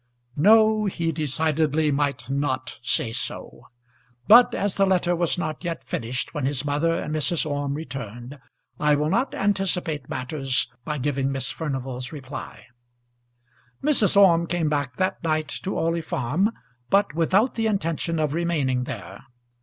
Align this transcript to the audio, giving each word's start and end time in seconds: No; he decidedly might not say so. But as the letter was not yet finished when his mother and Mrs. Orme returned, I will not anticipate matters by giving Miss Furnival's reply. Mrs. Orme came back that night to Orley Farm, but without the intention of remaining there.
No; 0.35 0.85
he 0.85 1.11
decidedly 1.11 1.91
might 1.91 2.27
not 2.27 2.79
say 2.81 3.11
so. 3.11 3.67
But 4.27 4.55
as 4.55 4.73
the 4.73 4.87
letter 4.87 5.15
was 5.15 5.37
not 5.37 5.63
yet 5.63 5.83
finished 5.83 6.33
when 6.33 6.47
his 6.47 6.65
mother 6.65 6.95
and 6.95 7.13
Mrs. 7.13 7.45
Orme 7.47 7.75
returned, 7.75 8.39
I 8.79 8.95
will 8.95 9.11
not 9.11 9.35
anticipate 9.35 10.09
matters 10.09 10.67
by 10.83 10.97
giving 10.97 11.31
Miss 11.31 11.51
Furnival's 11.51 12.11
reply. 12.11 12.65
Mrs. 13.83 14.17
Orme 14.17 14.47
came 14.47 14.69
back 14.69 14.95
that 14.95 15.23
night 15.23 15.49
to 15.61 15.77
Orley 15.77 16.01
Farm, 16.01 16.51
but 16.89 17.13
without 17.13 17.53
the 17.53 17.67
intention 17.67 18.17
of 18.17 18.33
remaining 18.33 18.85
there. 18.85 19.25